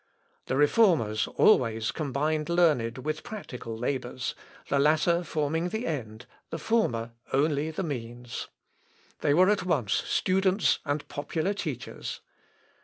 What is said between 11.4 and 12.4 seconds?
teachers.